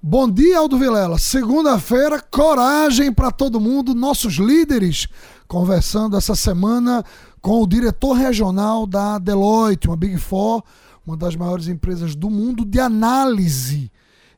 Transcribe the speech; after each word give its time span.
Bom 0.00 0.30
dia, 0.30 0.58
Aldo 0.58 0.78
Vilela. 0.78 1.18
Segunda-feira, 1.18 2.20
coragem 2.20 3.12
para 3.12 3.32
todo 3.32 3.60
mundo, 3.60 3.96
nossos 3.96 4.34
líderes, 4.34 5.08
conversando 5.48 6.16
essa 6.16 6.36
semana 6.36 7.04
com 7.42 7.60
o 7.60 7.66
diretor 7.66 8.12
regional 8.12 8.86
da 8.86 9.18
Deloitte, 9.18 9.88
uma 9.88 9.96
Big 9.96 10.16
Four, 10.16 10.62
uma 11.04 11.16
das 11.16 11.34
maiores 11.34 11.66
empresas 11.66 12.14
do 12.14 12.30
mundo 12.30 12.64
de 12.64 12.78
análise. 12.78 13.90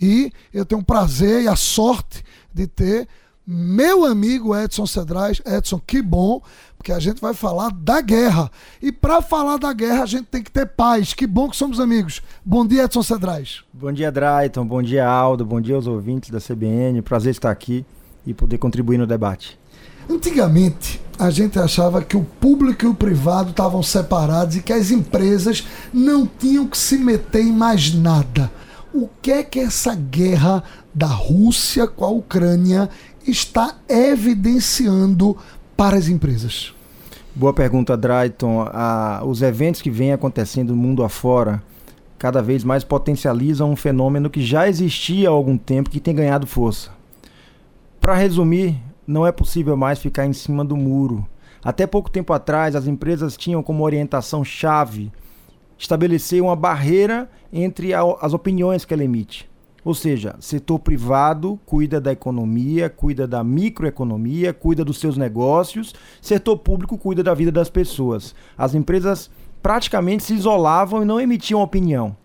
E 0.00 0.32
eu 0.52 0.66
tenho 0.66 0.80
o 0.80 0.84
prazer 0.84 1.44
e 1.44 1.48
a 1.48 1.54
sorte 1.54 2.24
de 2.52 2.66
ter 2.66 3.06
meu 3.46 4.04
amigo 4.04 4.56
Edson 4.56 4.86
Cedrais. 4.86 5.40
Edson, 5.44 5.80
que 5.86 6.00
bom, 6.00 6.40
porque 6.76 6.92
a 6.92 6.98
gente 6.98 7.20
vai 7.20 7.34
falar 7.34 7.70
da 7.70 8.00
guerra. 8.00 8.50
E 8.80 8.90
para 8.90 9.20
falar 9.20 9.58
da 9.58 9.72
guerra, 9.72 10.02
a 10.02 10.06
gente 10.06 10.26
tem 10.26 10.42
que 10.42 10.50
ter 10.50 10.66
paz. 10.66 11.12
Que 11.12 11.26
bom 11.26 11.48
que 11.48 11.56
somos 11.56 11.78
amigos. 11.78 12.22
Bom 12.44 12.66
dia, 12.66 12.84
Edson 12.84 13.02
Cedrais. 13.02 13.62
Bom 13.72 13.92
dia, 13.92 14.10
Drayton. 14.10 14.66
Bom 14.66 14.82
dia, 14.82 15.06
Aldo. 15.06 15.44
Bom 15.44 15.60
dia 15.60 15.74
aos 15.74 15.86
ouvintes 15.86 16.30
da 16.30 16.40
CBN. 16.40 17.02
Prazer 17.02 17.32
estar 17.32 17.50
aqui 17.50 17.84
e 18.26 18.32
poder 18.32 18.58
contribuir 18.58 18.98
no 18.98 19.06
debate. 19.06 19.58
Antigamente, 20.08 21.00
a 21.18 21.30
gente 21.30 21.58
achava 21.58 22.02
que 22.02 22.16
o 22.16 22.24
público 22.24 22.84
e 22.84 22.88
o 22.88 22.94
privado 22.94 23.50
estavam 23.50 23.82
separados 23.82 24.56
e 24.56 24.62
que 24.62 24.72
as 24.72 24.90
empresas 24.90 25.66
não 25.92 26.26
tinham 26.26 26.66
que 26.66 26.76
se 26.76 26.98
meter 26.98 27.42
em 27.42 27.52
mais 27.52 27.94
nada. 27.94 28.50
O 28.92 29.08
que 29.20 29.32
é 29.32 29.42
que 29.42 29.58
essa 29.58 29.94
guerra 29.94 30.62
da 30.94 31.06
Rússia 31.06 31.86
com 31.88 32.04
a 32.04 32.10
Ucrânia 32.10 32.88
está 33.26 33.76
evidenciando 33.88 35.36
para 35.76 35.96
as 35.96 36.08
empresas? 36.08 36.74
Boa 37.34 37.52
pergunta, 37.52 37.96
Drayton. 37.96 38.66
Ah, 38.72 39.22
os 39.24 39.42
eventos 39.42 39.82
que 39.82 39.90
vêm 39.90 40.12
acontecendo 40.12 40.70
no 40.70 40.76
mundo 40.76 41.02
afora 41.02 41.62
cada 42.18 42.40
vez 42.40 42.64
mais 42.64 42.84
potencializam 42.84 43.70
um 43.70 43.76
fenômeno 43.76 44.30
que 44.30 44.42
já 44.42 44.68
existia 44.68 45.28
há 45.28 45.32
algum 45.32 45.58
tempo 45.58 45.90
que 45.90 46.00
tem 46.00 46.14
ganhado 46.14 46.46
força. 46.46 46.90
Para 48.00 48.14
resumir, 48.14 48.80
não 49.06 49.26
é 49.26 49.32
possível 49.32 49.76
mais 49.76 49.98
ficar 49.98 50.24
em 50.26 50.32
cima 50.32 50.64
do 50.64 50.76
muro. 50.76 51.26
Até 51.62 51.86
pouco 51.86 52.10
tempo 52.10 52.32
atrás, 52.32 52.76
as 52.76 52.86
empresas 52.86 53.36
tinham 53.36 53.62
como 53.62 53.84
orientação 53.84 54.44
chave 54.44 55.12
estabelecer 55.78 56.42
uma 56.42 56.56
barreira 56.56 57.28
entre 57.52 57.92
as 57.92 58.32
opiniões 58.32 58.84
que 58.84 58.94
ela 58.94 59.04
emite. 59.04 59.48
Ou 59.84 59.94
seja, 59.94 60.34
setor 60.40 60.78
privado 60.78 61.60
cuida 61.66 62.00
da 62.00 62.10
economia, 62.10 62.88
cuida 62.88 63.26
da 63.26 63.44
microeconomia, 63.44 64.54
cuida 64.54 64.84
dos 64.84 64.98
seus 64.98 65.16
negócios, 65.16 65.94
setor 66.22 66.56
público 66.56 66.96
cuida 66.96 67.22
da 67.22 67.34
vida 67.34 67.52
das 67.52 67.68
pessoas. 67.68 68.34
As 68.56 68.74
empresas 68.74 69.30
praticamente 69.62 70.22
se 70.22 70.34
isolavam 70.34 71.02
e 71.02 71.04
não 71.04 71.20
emitiam 71.20 71.60
opinião. 71.60 72.16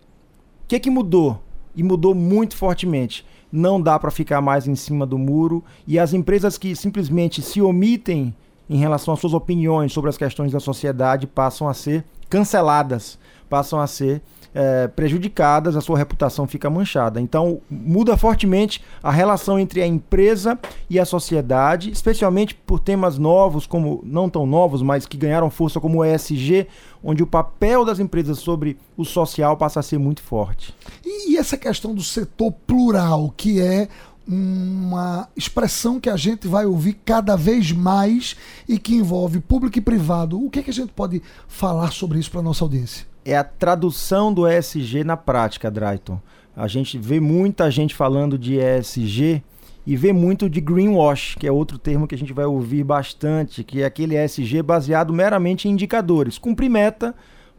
O 0.64 0.68
que, 0.68 0.76
é 0.76 0.78
que 0.78 0.90
mudou? 0.90 1.42
E 1.76 1.82
mudou 1.82 2.14
muito 2.14 2.56
fortemente. 2.56 3.26
Não 3.52 3.80
dá 3.80 3.98
para 3.98 4.10
ficar 4.10 4.40
mais 4.40 4.66
em 4.66 4.74
cima 4.74 5.04
do 5.04 5.18
muro 5.18 5.62
e 5.86 5.98
as 5.98 6.14
empresas 6.14 6.56
que 6.56 6.74
simplesmente 6.74 7.42
se 7.42 7.60
omitem 7.60 8.34
em 8.70 8.76
relação 8.76 9.12
às 9.12 9.20
suas 9.20 9.34
opiniões 9.34 9.92
sobre 9.92 10.08
as 10.08 10.16
questões 10.16 10.52
da 10.52 10.60
sociedade 10.60 11.26
passam 11.26 11.68
a 11.68 11.74
ser 11.74 12.04
canceladas, 12.28 13.18
passam 13.48 13.80
a 13.80 13.86
ser 13.86 14.22
é, 14.54 14.88
prejudicadas, 14.88 15.76
a 15.76 15.80
sua 15.80 15.98
reputação 15.98 16.46
fica 16.46 16.68
manchada. 16.68 17.20
Então, 17.20 17.60
muda 17.70 18.16
fortemente 18.16 18.82
a 19.02 19.10
relação 19.10 19.58
entre 19.58 19.82
a 19.82 19.86
empresa 19.86 20.58
e 20.88 20.98
a 20.98 21.04
sociedade, 21.04 21.90
especialmente 21.90 22.54
por 22.54 22.80
temas 22.80 23.18
novos, 23.18 23.66
como 23.66 24.00
não 24.04 24.28
tão 24.28 24.46
novos, 24.46 24.82
mas 24.82 25.06
que 25.06 25.16
ganharam 25.16 25.50
força, 25.50 25.80
como 25.80 25.98
o 25.98 26.04
ESG, 26.04 26.66
onde 27.02 27.22
o 27.22 27.26
papel 27.26 27.84
das 27.84 27.98
empresas 27.98 28.38
sobre 28.38 28.76
o 28.96 29.04
social 29.04 29.56
passa 29.56 29.80
a 29.80 29.82
ser 29.82 29.98
muito 29.98 30.22
forte. 30.22 30.74
E, 31.04 31.36
essa 31.36 31.56
questão 31.56 31.94
do 31.94 32.02
setor 32.02 32.52
plural, 32.66 33.32
que 33.36 33.60
é 33.60 33.88
uma 34.26 35.28
expressão 35.36 35.98
que 35.98 36.08
a 36.08 36.16
gente 36.16 36.46
vai 36.46 36.64
ouvir 36.64 37.00
cada 37.04 37.34
vez 37.34 37.72
mais 37.72 38.36
e 38.68 38.78
que 38.78 38.94
envolve 38.94 39.40
público 39.40 39.78
e 39.78 39.80
privado. 39.80 40.40
O 40.40 40.48
que, 40.48 40.60
é 40.60 40.62
que 40.62 40.70
a 40.70 40.74
gente 40.74 40.92
pode 40.92 41.20
falar 41.48 41.90
sobre 41.90 42.18
isso 42.18 42.30
para 42.30 42.40
a 42.40 42.44
nossa 42.44 42.62
audiência? 42.62 43.09
É 43.24 43.36
a 43.36 43.44
tradução 43.44 44.32
do 44.32 44.48
ESG 44.48 45.04
na 45.04 45.16
prática, 45.16 45.70
Drayton. 45.70 46.20
A 46.56 46.66
gente 46.66 46.98
vê 46.98 47.20
muita 47.20 47.70
gente 47.70 47.94
falando 47.94 48.38
de 48.38 48.58
ESG 48.58 49.42
e 49.86 49.96
vê 49.96 50.12
muito 50.12 50.48
de 50.48 50.60
greenwash, 50.60 51.36
que 51.38 51.46
é 51.46 51.52
outro 51.52 51.78
termo 51.78 52.06
que 52.06 52.14
a 52.14 52.18
gente 52.18 52.32
vai 52.32 52.44
ouvir 52.44 52.84
bastante, 52.84 53.64
que 53.64 53.82
é 53.82 53.84
aquele 53.84 54.16
ESG 54.16 54.62
baseado 54.62 55.12
meramente 55.12 55.68
em 55.68 55.72
indicadores. 55.72 56.38
Cumprir 56.38 56.68
meta 56.68 57.14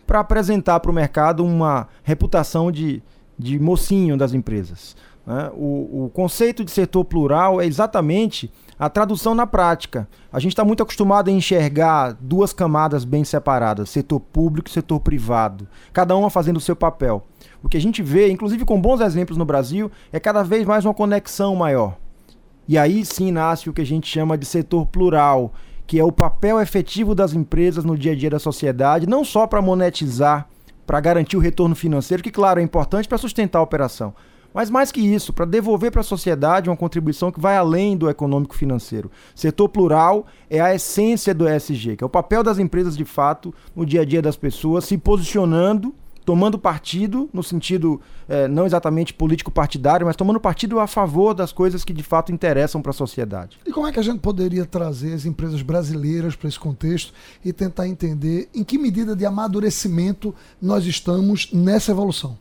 para 0.05 0.19
apresentar 0.19 0.79
para 0.79 0.91
o 0.91 0.94
mercado 0.94 1.44
uma 1.44 1.88
reputação 2.03 2.71
de, 2.71 3.01
de 3.38 3.59
mocinho 3.59 4.17
das 4.17 4.33
empresas. 4.33 4.95
Né? 5.25 5.51
O, 5.53 6.05
o 6.05 6.11
conceito 6.13 6.63
de 6.63 6.71
setor 6.71 7.05
plural 7.05 7.61
é 7.61 7.65
exatamente 7.65 8.51
a 8.77 8.89
tradução 8.89 9.35
na 9.35 9.45
prática. 9.45 10.07
A 10.33 10.39
gente 10.39 10.53
está 10.53 10.65
muito 10.65 10.81
acostumado 10.81 11.29
a 11.29 11.33
enxergar 11.33 12.17
duas 12.19 12.51
camadas 12.51 13.05
bem 13.05 13.23
separadas, 13.23 13.89
setor 13.89 14.19
público 14.19 14.69
e 14.69 14.71
setor 14.71 14.99
privado, 14.99 15.67
cada 15.93 16.15
uma 16.15 16.29
fazendo 16.29 16.57
o 16.57 16.61
seu 16.61 16.75
papel. 16.75 17.23
O 17.63 17.69
que 17.69 17.77
a 17.77 17.81
gente 17.81 18.01
vê, 18.01 18.31
inclusive 18.31 18.65
com 18.65 18.81
bons 18.81 18.99
exemplos 18.99 19.37
no 19.37 19.45
Brasil, 19.45 19.91
é 20.11 20.19
cada 20.19 20.41
vez 20.41 20.65
mais 20.65 20.83
uma 20.83 20.93
conexão 20.93 21.55
maior. 21.55 21.95
E 22.67 22.77
aí 22.77 23.05
sim 23.05 23.31
nasce 23.31 23.69
o 23.69 23.73
que 23.73 23.81
a 23.81 23.85
gente 23.85 24.07
chama 24.07 24.38
de 24.38 24.45
setor 24.45 24.88
plural, 24.88 25.53
que 25.85 25.99
é 25.99 26.03
o 26.03 26.11
papel 26.11 26.59
efetivo 26.59 27.13
das 27.13 27.33
empresas 27.33 27.83
no 27.83 27.97
dia 27.97 28.13
a 28.13 28.15
dia 28.15 28.29
da 28.29 28.39
sociedade, 28.39 29.05
não 29.05 29.25
só 29.25 29.45
para 29.45 29.61
monetizar, 29.61 30.47
para 30.88 30.99
garantir 30.99 31.38
o 31.38 31.39
retorno 31.39 31.75
financeiro, 31.75 32.23
que, 32.23 32.31
claro, 32.31 32.59
é 32.59 32.63
importante 32.63 33.07
para 33.07 33.17
sustentar 33.17 33.59
a 33.59 33.63
operação, 33.63 34.13
mas 34.53 34.69
mais 34.69 34.91
que 34.91 35.01
isso, 35.01 35.34
para 35.34 35.45
devolver 35.45 35.91
para 35.91 36.01
a 36.01 36.03
sociedade 36.03 36.69
uma 36.69 36.78
contribuição 36.78 37.31
que 37.31 37.39
vai 37.39 37.57
além 37.57 37.95
do 37.95 38.09
econômico 38.09 38.56
financeiro. 38.56 39.12
Setor 39.35 39.69
plural 39.69 40.25
é 40.50 40.59
a 40.59 40.73
essência 40.73 41.34
do 41.34 41.47
ESG, 41.47 41.97
que 41.97 42.03
é 42.03 42.07
o 42.07 42.09
papel 42.09 42.44
das 42.44 42.59
empresas 42.59 42.95
de 42.95 43.06
fato 43.06 43.53
no 43.75 43.85
dia 43.85 44.01
a 44.01 44.06
dia 44.06 44.22
das 44.22 44.35
pessoas, 44.35 44.85
se 44.85 44.97
posicionando, 44.97 45.94
tomando 46.25 46.57
partido, 46.57 47.29
no 47.34 47.44
sentido 47.44 48.00
é, 48.28 48.47
não 48.47 48.66
exatamente 48.66 49.13
político-partidário, 49.13 50.06
mas 50.06 50.16
tomando 50.16 50.39
partido 50.39 50.79
a 50.79 50.88
favor 50.88 51.33
das 51.33 51.51
coisas 51.51 51.83
que 51.83 51.94
de 51.94 52.03
fato 52.03 52.31
interessam 52.31 52.81
para 52.81 52.91
a 52.91 52.94
sociedade. 52.94 53.57
E 53.66 53.72
como 53.72 53.88
é 53.88 53.91
que 53.91 54.00
a 54.00 54.03
gente 54.03 54.19
poderia 54.19 54.66
trazer 54.66 55.13
as 55.13 55.25
empresas 55.25 55.62
brasileiras 55.62 56.35
para 56.35 56.47
esse 56.47 56.59
contexto 56.59 57.13
e 57.44 57.51
tentar 57.51 57.88
entender 57.88 58.50
em 58.53 58.63
que 58.63 58.78
medida 58.78 59.16
de 59.16 59.25
amadurecimento 59.25 60.33
nós 60.62 60.85
estamos 60.85 61.51
nessa 61.51 61.91
evolução? 61.91 62.38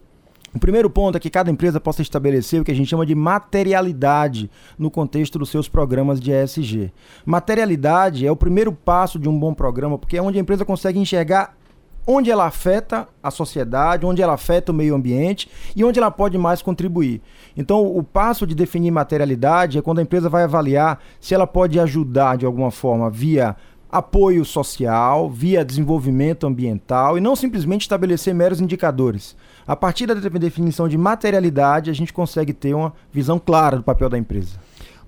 O 0.53 0.59
primeiro 0.59 0.91
ponto 0.91 1.17
é 1.17 1.21
que 1.21 1.31
cada 1.31 1.49
empresa 1.49 1.79
possa 1.79 2.03
estabelecer 2.03 2.61
o 2.61 2.65
que 2.65 2.73
a 2.73 2.75
gente 2.75 2.89
chama 2.89 3.07
de 3.07 3.15
materialidade 3.15 4.51
no 4.77 4.91
contexto 4.91 5.39
dos 5.39 5.49
seus 5.49 5.69
programas 5.69 6.21
de 6.21 6.33
ESG. 6.33 6.93
Materialidade 7.25 8.27
é 8.27 8.33
o 8.33 8.37
primeiro 8.37 8.73
passo 8.73 9.17
de 9.17 9.29
um 9.29 9.39
bom 9.39 9.55
programa, 9.55 9.97
porque 9.97 10.17
é 10.17 10.23
onde 10.23 10.39
a 10.39 10.41
empresa 10.41 10.65
consegue 10.65 10.99
enxergar 10.99 11.57
onde 12.05 12.31
ela 12.31 12.47
afeta 12.47 13.07
a 13.23 13.31
sociedade, 13.31 14.05
onde 14.05 14.23
ela 14.23 14.33
afeta 14.33 14.73
o 14.73 14.75
meio 14.75 14.97
ambiente 14.97 15.49
e 15.77 15.85
onde 15.85 16.01
ela 16.01 16.11
pode 16.11 16.37
mais 16.37 16.61
contribuir. 16.61 17.23
Então, 17.57 17.87
o 17.87 18.03
passo 18.03 18.45
de 18.45 18.55
definir 18.55 18.91
materialidade 18.91 19.79
é 19.79 19.83
quando 19.83 20.01
a 20.01 20.03
empresa 20.03 20.29
vai 20.29 20.43
avaliar 20.43 20.99
se 21.21 21.33
ela 21.33 21.47
pode 21.47 21.79
ajudar 21.79 22.37
de 22.37 22.45
alguma 22.45 22.73
forma 22.73 23.09
via 23.09 23.55
apoio 23.91 24.45
social, 24.45 25.29
via 25.29 25.65
desenvolvimento 25.65 26.47
ambiental 26.47 27.19
e 27.19 27.21
não 27.21 27.35
simplesmente 27.35 27.83
estabelecer 27.83 28.35
meros 28.35 28.61
indicadores. 28.61 29.37
A 29.67 29.75
partir 29.75 30.07
da 30.07 30.15
definição 30.15 30.89
de 30.89 30.97
materialidade, 30.97 31.91
a 31.91 31.93
gente 31.93 32.13
consegue 32.13 32.53
ter 32.53 32.75
uma 32.75 32.93
visão 33.13 33.39
clara 33.39 33.77
do 33.77 33.83
papel 33.83 34.09
da 34.09 34.19
empresa. 34.19 34.59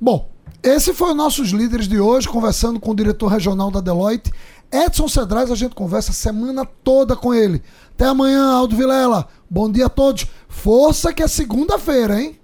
Bom, 0.01 0.29
esse 0.63 0.93
foi 0.95 1.11
o 1.11 1.15
nossos 1.15 1.51
líderes 1.51 1.89
de 1.89 1.99
hoje, 1.99 2.29
conversando 2.29 2.79
com 2.79 2.91
o 2.93 2.95
diretor 2.95 3.27
regional 3.29 3.71
da 3.71 3.81
Deloitte, 3.81 4.33
Edson 4.71 5.09
Cedrais. 5.09 5.51
A 5.51 5.57
gente 5.57 5.75
conversa 5.75 6.11
a 6.11 6.15
semana 6.15 6.65
toda 6.65 7.17
com 7.17 7.35
ele. 7.35 7.63
Até 7.95 8.07
amanhã, 8.07 8.53
Aldo 8.53 8.77
Vilela. 8.77 9.27
Bom 9.51 9.71
dia 9.71 9.87
a 9.87 9.91
todos. 9.91 10.27
Força 10.49 11.13
que 11.13 11.23
é 11.23 11.29
segunda-feira, 11.29 12.21
hein? 12.21 12.39